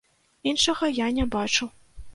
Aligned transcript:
Іншага 0.53 0.91
я 1.05 1.11
не 1.19 1.29
бачу. 1.39 1.73